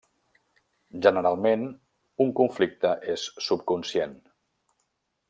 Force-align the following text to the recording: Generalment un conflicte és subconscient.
Generalment 1.05 1.65
un 2.25 2.33
conflicte 2.41 2.95
és 3.17 3.27
subconscient. 3.49 4.17